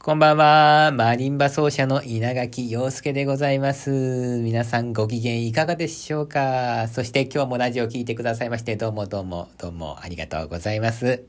[0.00, 0.92] こんばんは。
[0.92, 3.90] マリンバ奏者の稲垣陽介でございます。
[4.40, 6.86] 皆さんご機嫌いかがでしょうか？
[6.86, 11.24] そして今日もラジオを聴いてくださいまして、どうもどうもどうもありがとうございます。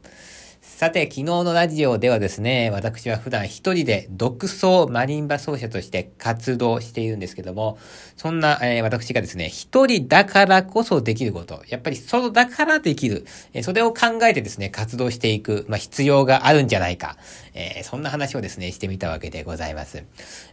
[0.62, 7.78] さて、昨日のラジオではですね、私は普段一人で独奏マリンバ奏者として活動しているんですけども、
[8.18, 17.18] そんな、えー私がですね、一人だからこそできること、やっぱりそうだからできる、えーそれを考えてですね、活動していく、まあ、必要があるんじゃないか、
[17.54, 20.04] えーそんな話をですね、してみたわけでございます。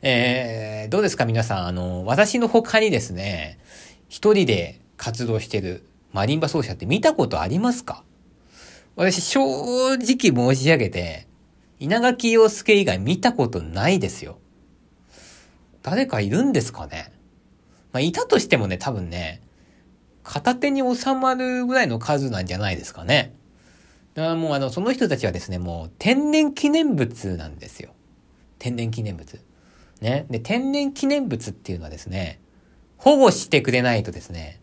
[0.02, 3.58] えーどうですか皆さん、あの、私の他にですね、
[4.08, 8.04] 一人で活動してるマリンバ奏者って見たことありますか？
[8.96, 9.40] 私、正
[9.94, 11.28] 直申し上げて、
[11.78, 14.38] 稲垣陽介以外見たことないですよ。
[15.82, 17.12] 誰かいるんですかね
[17.92, 19.42] まあ、いたとしてもね、多分ね、
[20.24, 23.34] 片手に収まるぐらいの数なんじゃないですかね。
[24.14, 27.90] だからもうあの、その人たちはですね、もう天然記念物なんですよ。
[28.58, 29.38] 天然記念物。
[30.00, 30.26] ね。
[30.30, 32.40] で、天然記念物っていうのはですね、
[32.96, 34.60] 保護してくれないとですね、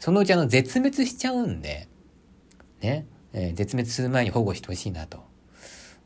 [0.00, 1.88] そのうちあの、絶滅しちゃうんで、
[2.80, 3.06] ね。
[3.32, 5.24] えー絶滅する前に保護してほしいなと。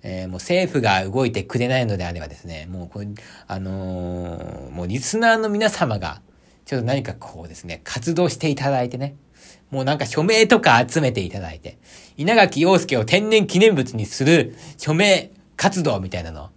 [0.02, 3.08] えーもう政府が動いてくれないのであればですね、もうこれ、
[3.46, 6.22] あのーもうリスナーの皆様が、
[6.64, 9.16] ちょっと何かこうですね、活動していただいてね、
[9.70, 11.78] もうなんか署名とか集めていただいて、
[12.16, 16.50] 稲垣陽介を天然記念物にする署名活動みたいなの、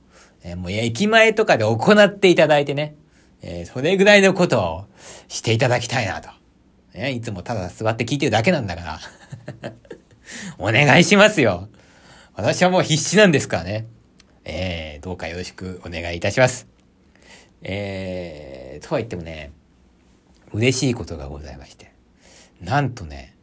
[0.44, 2.96] えーもう駅前とかで行っていただいてね、
[3.42, 4.86] えーそれぐらいのことを
[5.28, 6.30] していただきたいなと。
[6.94, 9.00] ね、いつもただ座って聞いてるだけなんだから。
[10.58, 11.70] お願いしますよ。
[12.36, 13.86] 私はもう必死なんですからね。
[14.46, 16.68] えー、どうかよろしくお願いいたします。
[17.62, 19.52] えー、とは言ってもね、
[20.52, 21.92] 嬉しいことがございまして。
[22.62, 23.36] なんとね、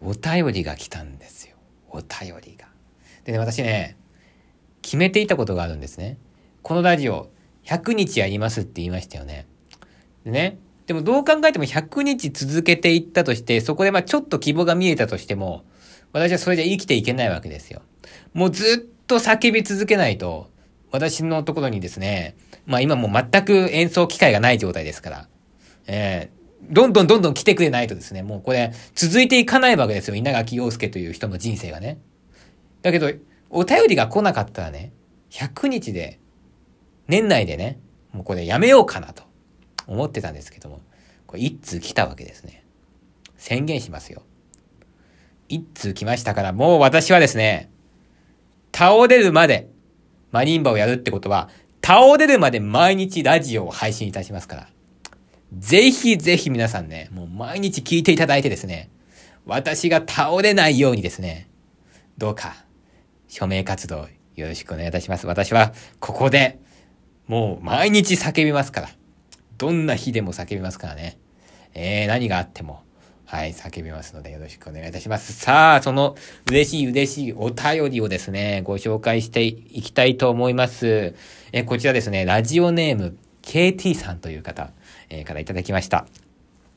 [0.00, 1.56] お便りが来たんですよ。
[1.90, 2.68] お便りが。
[3.24, 3.96] でね、私ね、
[4.82, 6.18] 決めていたことがあるんですね。
[6.62, 7.30] このラジオ、
[7.64, 9.46] 100日やりますって言いましたよね。
[10.24, 15.64] でね、でもどう考えても100日続けていったとして、そこでまあちょっと希望が見えたとしても、
[16.14, 17.82] 私はそれじゃ生きていけないわけですよ。
[18.32, 20.48] もうずっと叫び続けないと、
[20.90, 22.36] 私のところにですね、
[22.66, 25.28] まあ今もう全く演奏機会がない状態ですから、
[25.86, 30.14] えーどんどんどんどん来てくれないとですね、もうこれ続いていかないわけですよ。
[30.14, 31.98] 稲垣陽介という人の人生がね。
[32.80, 33.10] だけど、
[33.50, 34.92] お便りが来なかったらね、
[35.30, 36.18] 100日で、
[37.06, 37.78] 年内でね、
[38.12, 39.24] もうこれやめようかなと
[39.86, 40.80] 思ってたんですけども、
[41.26, 42.64] これ一通来たわけですね。
[43.36, 44.22] 宣言しますよ。
[45.54, 47.70] 一通来ましたから、もう私はですね、
[48.74, 49.68] 倒れるまで、
[50.32, 51.48] マリンバをやるってことは、
[51.84, 54.68] 倒れるまで毎日ラジオを配信いたしますから。
[55.56, 58.90] ぜひぜひ皆さんね、もう毎日聞いていただいてですね、
[59.46, 61.48] 私が倒れないようにですね、
[62.18, 62.56] どうか、
[63.28, 65.26] 署名活動よろしくお願いいたします。
[65.26, 66.58] 私は、ここで、
[67.28, 68.88] もう毎日叫びますから。
[69.56, 71.18] どんな日でも叫びますからね。
[71.74, 72.83] えー、何があっても、
[73.34, 75.32] はい、叫びますのでよろしくお願いいたします。
[75.32, 76.14] さあ、その
[76.48, 81.16] 嬉しい嬉しいお便りをですね、ご紹介していきたいと思います。
[81.50, 84.70] えこちらですね、ラジオネーム KT さんという方、
[85.10, 86.06] えーからいただきました。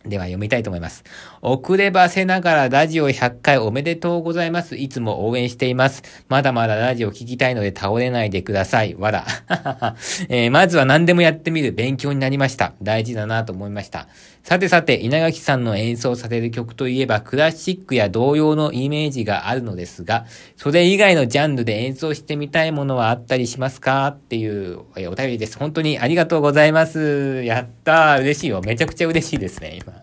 [0.08, 1.04] では読みたいと思います。
[1.42, 4.76] 遅ればせながらラジオ100回おめでとうございます。
[4.76, 6.04] いつも応援しています。
[6.30, 8.96] まだまだラジオ聞きたいので倒れないでください。
[8.96, 9.26] わら。
[10.30, 12.74] えーまずは何でもやってみる勉強になりました。
[12.82, 14.08] 大事だなと思いました。
[14.48, 20.26] さてさて、稲垣さんの演奏される曲といえばクラシックや同様のイメージがあるのですが、
[20.56, 24.08] それ以外のジャンルで演奏してみたいものはあったりしますか？
[24.08, 25.58] っていうお便りです。
[25.58, 27.44] 本当にありがとうございます。
[27.44, 28.22] やったー。
[28.22, 28.62] 嬉しいよ。
[28.66, 30.02] めちゃくちゃ嬉しいですね、今。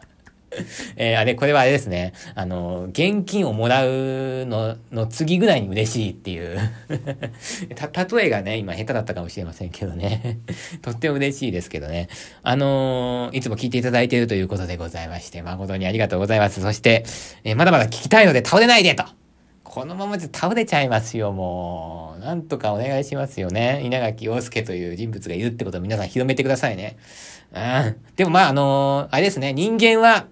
[0.97, 2.13] えーあれ、これはあれですね。
[2.35, 3.91] あの、現金をもらう
[4.47, 6.59] の、の次ぐらいに嬉しいっていう。
[7.75, 10.39] た、例えがね、今下手だったかもしれませんけどね。
[10.83, 12.09] とっても嬉しいですけどね。
[12.43, 16.61] あのーいつも聞いていただいているということでございまして、誠にありがとうございます。
[16.61, 17.05] そして、
[17.45, 19.05] えーまだまだ聞きたいので倒れないでと。
[19.65, 22.21] このままじゃ倒れちゃいますよ、もう。
[22.21, 23.81] なんとかお願いしますよね。
[23.83, 26.97] 稲垣陽介という人物がいるってことを皆さん広めてくださいね。
[27.53, 27.97] うん。
[28.15, 30.27] でもまあ、あのーあれですね、人間は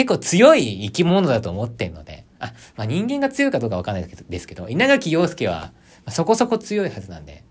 [0.00, 5.72] 結構強い生き物だと思ってんので、あ、まあ人間が強いかどうかわかんないですけど、稲垣陽介は
[6.08, 7.44] そこそこ強いはずなんで、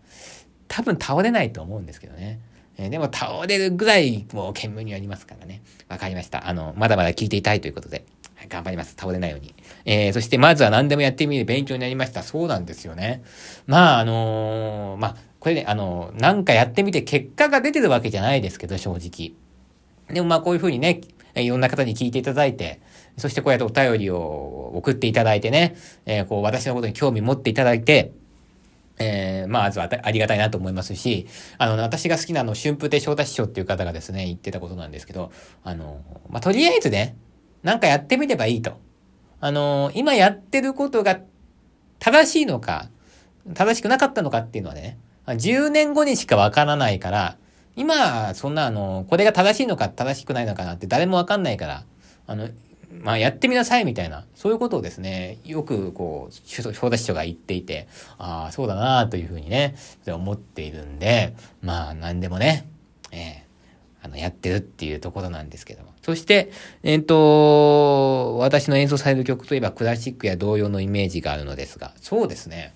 [0.67, 2.39] 多分倒れないと思うんですけどね。
[2.77, 5.61] えーでも倒れるぐらいもう懸命にありますからね。
[5.89, 6.47] わかりました。
[6.47, 8.03] あの、まだまだ聞いていたいということで、
[8.47, 8.95] 頑張ります。
[8.97, 9.53] 倒れないように。
[9.85, 12.23] えー、そしてまずは何でもやってみる勉強になりました。
[12.23, 13.21] そうなんですよね。
[13.67, 19.35] まあ、あのーまあ、これね、あのなんかやってみて結果が出てるわけじゃないですけど、正直。
[20.11, 21.01] でもまあこういうふうにね、
[21.39, 22.81] いろんな方に聞いていただいて、
[23.17, 25.75] そしてこうやってお便りを送っていただいてね、
[26.05, 28.11] えーこう私のことに興味持っていただいて、
[28.99, 31.27] えー、まあ、ずはありがたいなと思いますし、
[31.57, 35.31] あの、私が好きなあの、春風亭昇太師匠っていう方がですね、言ってたことなんですけど、
[35.63, 37.15] あの、まあ、とりあえずね、
[37.63, 38.77] なんかやってみればいいと。
[39.39, 41.21] あの、今やってることが
[41.99, 42.89] 正しいのか、
[43.53, 47.37] 正しくなかったのかっていうのはね、10年後にしかわからないから、
[47.79, 51.85] 今、そんなあの、これが正しいのか正しくないのかなって誰もわかんないから、
[52.27, 52.49] あの、
[52.91, 57.87] まあ、やってみなさいみたいな、そういうことをですね、よくこう、小田師匠が言っていて、
[58.17, 62.67] ああ、そうだなというふうにね、思っているんで、まあ、何でもね、
[63.13, 65.93] えー、あの、やってるっていうところなんですけども。
[66.01, 66.51] そして、
[66.83, 72.73] えっ、ー、と、私の演奏される曲といえばクラシックや童謡のイメージがあるのですが、そうですね。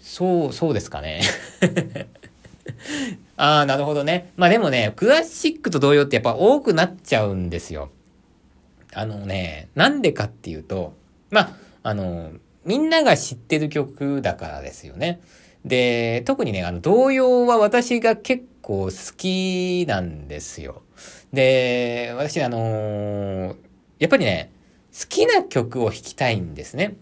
[0.00, 1.22] そう、そうですかね。
[3.36, 4.32] ああ、なるほどね。
[4.36, 7.90] まあでもね、クラシックと童謡ってやっぱ多くなっちゃうんですよ。
[8.94, 10.94] あのね、なんでかっていうと、
[11.30, 12.32] まあ、あの、
[12.64, 15.20] みんなが知ってる曲だからですよね。
[15.64, 20.82] で、特にね、あの、童謡は私が結構好きなんですよ。
[21.32, 23.56] で、私、あの
[23.98, 24.50] やっぱりね、
[24.98, 26.96] 好きな曲を弾きたいんですね。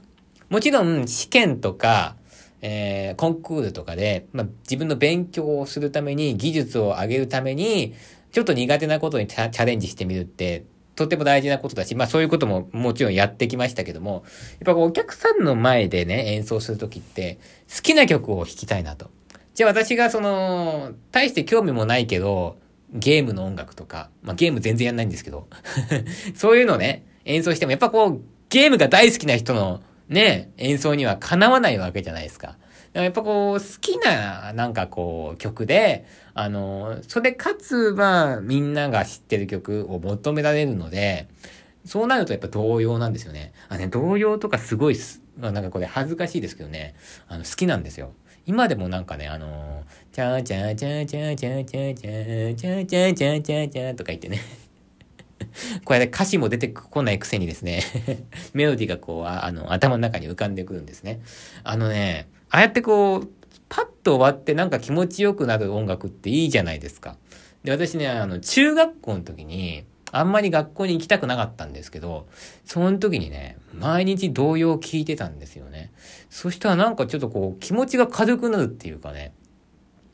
[0.49, 2.17] もちろん、試験とか、
[2.63, 7.95] えー、コンクールとかで、まあ、自分の勉強をするために、技術を上げるために、
[8.33, 10.65] ちょっと苦手なことにチャレンジしてみるって、
[10.97, 14.25] とっても大事なことだし、まあそういうことももちろんやってきましたけども、
[14.65, 17.39] やっぱお客さんの前でね、演奏するときって、
[17.75, 19.11] 好きな曲を弾きたいなと。
[19.55, 22.57] じゃあ私がその、大して興味もないけど、
[22.93, 25.49] ゲームの音楽とか、まあゲーム全然やんないんですけど、
[26.35, 32.57] そういうのね、演奏してもやっぱこう、ゲームが大好きな人のね、演奏にはかなわないわけじゃないですか。
[32.93, 41.29] やっぱこう、好きな、なんかこう、曲で、あの、それかつはみんなが知ってる曲を求められるので、
[41.85, 43.53] そうなるとやっぱ童謡なんですよね。
[43.69, 46.95] あね、童謡とかすごいす、まあ、なんかこれ恥ずかしいですけどね、
[47.29, 48.13] あの、好きなんですよ。
[48.47, 54.41] 今でもなんかね、あのー、チャーチャーチャーチャーチャーチャーチャーチャーチャーチャーチャーチャーとか言ってね
[55.85, 57.83] これで歌詞も出てこないくせにですね
[58.55, 61.21] メロディーがこう、あの、頭の中に浮かんでくるんですね。
[61.65, 63.29] あのね、ああやってこう、
[63.69, 67.17] パッと終わってなんか気持ちよくなる音楽っていいじゃないですか。
[67.65, 72.27] で、私ね、あの、中学校の時に、あんまり学校に行きたくなかったんですけど、
[72.65, 75.93] その時にね、毎日童謡を聴いてたんですよね。
[76.31, 79.33] そしたらなんかちょっとこう、気持ちが軽くなるっていうかね、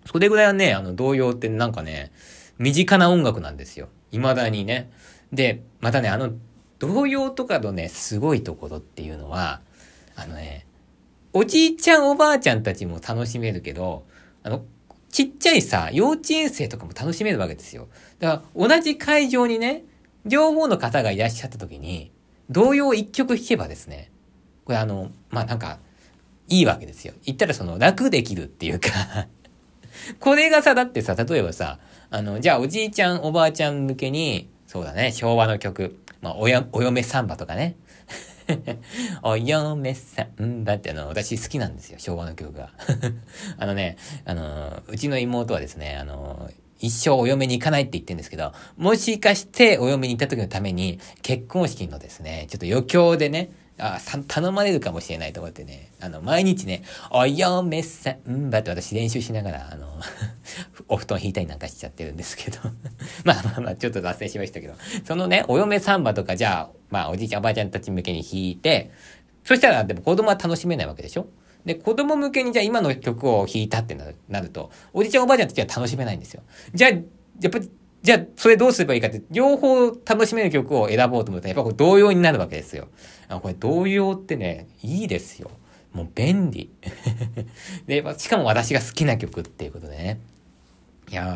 [0.06, 2.10] それぐらいはね、あの、童謡ってなんかね、
[2.58, 3.88] 身近な音楽なんですよ。
[4.10, 4.90] 未だにね。
[5.32, 6.32] で、またね、あの、
[6.78, 9.60] 童謡とかのね、すごいところっていうのは、
[10.16, 10.66] あのね、
[11.32, 14.04] おじいちゃんおばあちゃんたちも楽しめるけど、
[14.42, 14.64] あの、
[15.10, 17.88] ちっちゃいさ、幼稚園生とかも楽しめるわけですよ。
[18.18, 19.84] だから同じ会場にね、
[20.24, 22.12] 両方の方がいらっしゃった時に、
[22.50, 24.10] 同様一曲弾けばですね、
[24.64, 25.78] これあの、まあ、なんか、
[26.48, 27.14] いいわけですよ。
[27.24, 28.88] 言ったらその楽できるっていうか
[30.20, 31.78] これがさ、だってさ、例えばさ、
[32.10, 37.76] あの、じゃあおじいちゃんおばあちゃん向けに、そうだね、昭和の曲、まあ、おや、お嫁サンバとかね、
[39.22, 42.70] お嫁さんだってあの、私好きなんですよ、昭和の曲が。
[43.58, 53.98] あのね、あの、うちの妹はですね、あの、一生お嫁に行かないって言ってるんですけど、もしかしてお嫁に行った時のために、結婚式のですね、ちょっと余興でね、あ、
[54.28, 59.88] 頼まれるかもしれないと思ってね、あの、毎日ね、お嫁さんばって私練習しながら、あの、
[60.88, 62.58] お布団引いたりなんかしちゃってるんですけど。
[63.24, 64.74] まあまあまあ、ちょっと脱線しましたけど、
[65.04, 68.90] そのね、お嫁サンバとかじゃあ、まあおじいちゃんおばあちゃんたち向けに弾いて、
[69.44, 71.26] そしたらでも子供は楽しめないわけでしょ？
[71.64, 73.96] で、子供向けにじゃあ今の曲を弾いたって
[74.28, 76.42] なると、おじいちゃんおばあちゃんたちは楽しめないんですよ。
[76.74, 76.98] じゃあ、や
[77.48, 77.70] っぱり
[78.02, 82.88] じゃあ、それどうすればいいかって、両方楽しめる曲を選ぼうと思ったら、やっぱこれ同様になるわけですよ。
[83.28, 85.50] あこれ同様ってね、いいですよ。
[85.92, 86.70] もう便利。
[87.86, 90.18] で、しかも私が好きな曲っていうことでね。
[91.10, 91.32] いやー、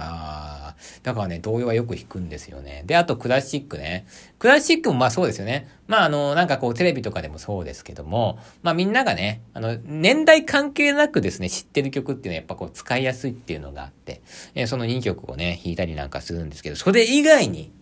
[1.02, 2.83] だからね、童謡はよく弾くんですよね。
[2.87, 4.06] で、あとクラシックね。
[4.38, 5.68] クラシックもまあそうですよね。
[5.87, 14.21] まああの、なんかこうテレビとかでもそうですけども、まあみんながね、あの、年代関係なくですね、知ってる曲っていうのはやっぱこう使いやすいっていうのがあって、
[14.54, 17.73] え、その2曲をね、弾いたりなんかするんですけど、それ以外に、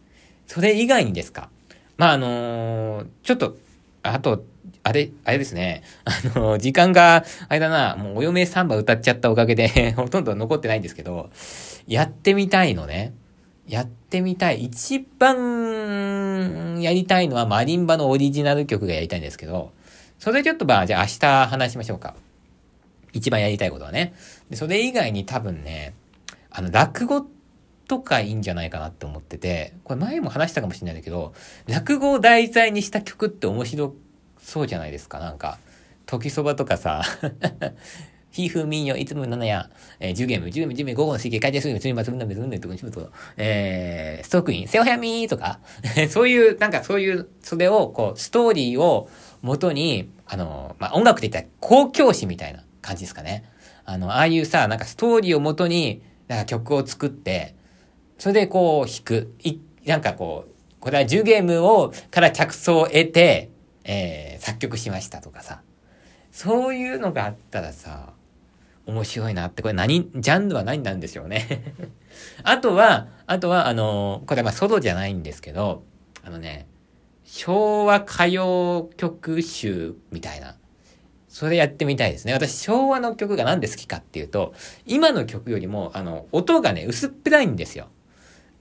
[0.47, 1.49] それ以外にですか？
[1.97, 3.57] まああのー、ちょっと、
[4.03, 4.45] あと、
[4.85, 5.83] あれ、あれですね。
[6.05, 11.31] あの、時間が、あれだな、もうお嫁サンバ歌っちゃったおかげで ほとんど残ってないんですけど、
[11.89, 13.15] やってみたいのね。
[13.67, 14.65] やってみたい。
[14.65, 19.73] 一番やりたいのはマリンバのオリジナル曲がやりたいんですけど、
[20.19, 22.15] それちょっとまあ、じゃあ明日話しましょうか。
[23.15, 24.13] 一番やりたいことはね。
[24.51, 25.95] でそれ以外に多分ね、
[26.51, 27.27] あの、落語
[27.89, 31.33] とかいいんじゃないかなって思ってて、これ前も話したかもしれないんだけど、
[31.67, 33.95] 落語を題材にした曲って面白
[34.45, 35.59] そうじゃないですか、なんか。
[36.07, 37.03] 時そばとかさ
[38.31, 39.71] ひふみんよ、いつも7や、
[40.01, 45.61] えー、10ゲーム、10ゲーム、10ゲーム、午後の水形、回転するの、つりまつるんだ、別んとかにしむと、えー、ストークイン、せおはやみーとか、
[46.11, 49.09] そういう、なんかそういう、それを、こう、ストーリーを
[49.41, 53.45] 元に、あの、まあ、音楽って言ったら公共詞みたいな感じですかね。
[53.85, 57.55] あの、ああいうさ、なんかストーリーを元に、なんか曲を作って、
[58.19, 59.35] それでこう弾く。
[59.45, 63.51] い、なんかこう、これは10ゲームを、から着想を得て、
[63.85, 65.63] えー、作曲しましたとかさ。
[66.31, 68.13] そういうのがあったらさ、
[68.87, 71.75] 面白いなって、これ何、ジャンルは何なんでしょうね
[72.43, 75.85] あとは、あとは、あの、これまあソロじゃないんですけど、
[76.25, 76.67] あのね、
[77.25, 80.57] 昭和歌謡曲集みたいな。
[81.29, 82.33] それやってみたいですね。
[82.33, 84.55] 私、昭和の曲が何で好きかっていうと、
[84.87, 87.89] 今の曲よりも、あの、音がね、薄っぺらいんですよ。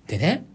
[0.07, 0.45] でね、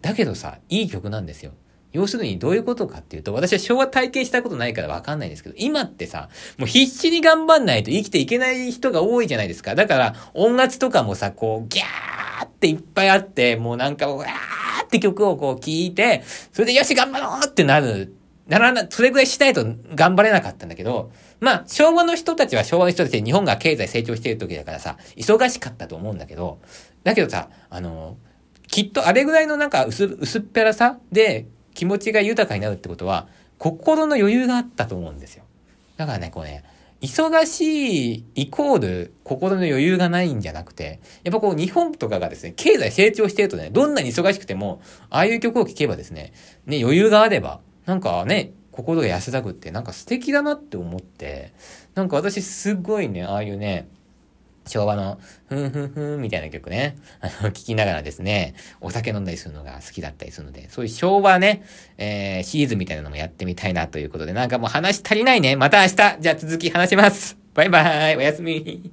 [0.00, 1.52] だけどさ、いい曲なんですよ。
[1.92, 9.74] 要するにどういうことかっていうと、私は昭和体験したことないからわかんないんですけど、今ってさ、もう必死に頑張んないと生きていけない人が多いじゃないですか。
[9.74, 16.22] だから、音楽とかもさ、こう、ギャーっていっぱいあって、もうなんか、わーって曲をこう聴いて、
[16.52, 18.14] それでよし頑張ろうってなる。
[18.48, 26.58] ならな、それぐらいしないと頑張れなかったんだけど、まあ、昭和の人たちは昭和の人たちで日本が経済成長している時だからさ、忙しかったと思うんだけど、
[27.04, 28.16] だけどさ、あの、
[28.68, 35.44] きっとあれぐらいのなんか薄薄っぺらさで気持ちが豊かになるってことは、心の余裕があったと思うんですよ。
[35.96, 36.64] だからね、こうね、
[37.00, 46.32] 忙しいイコール心の余裕がないんじゃなくて、やっぱこう日本とかがですね、経済成長してるとね、どんなに忙しくても、ああいう曲を聴けばですね、
[46.66, 51.52] ね、余裕があれば、なんかね、心が安らぐってなんか素敵だなって思って、
[51.94, 53.88] なんか私すごいね、ああいうね、
[54.66, 61.62] 昭和の、ふんふんふんみたいな曲ね、 あの、聞きながらですね、お酒飲んだりするのが好きだったりするので、そういう昭和ね、
[61.98, 65.56] えー、シリーズみたいなのもやってみたいなということで、なんかもう話足りないね。
[65.56, 67.36] また明日、じゃあ続き話します。
[67.54, 68.90] バイバイ、おやすみ。